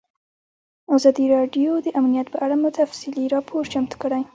[0.95, 4.21] ازادي راډیو د امنیت په اړه تفصیلي راپور چمتو کړی.